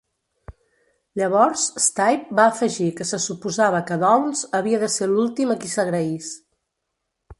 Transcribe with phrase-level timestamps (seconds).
[1.19, 5.71] Llavors, Stipe va afegir que se suposava que Downs havia de ser l'últim a qui
[5.75, 6.33] s'agraís.